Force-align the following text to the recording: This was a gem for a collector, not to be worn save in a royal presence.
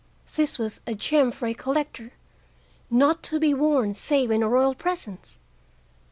This 0.35 0.57
was 0.57 0.81
a 0.87 0.95
gem 0.95 1.29
for 1.29 1.45
a 1.45 1.53
collector, 1.53 2.13
not 2.89 3.21
to 3.21 3.39
be 3.39 3.53
worn 3.53 3.93
save 3.93 4.31
in 4.31 4.41
a 4.41 4.49
royal 4.49 4.73
presence. 4.73 5.37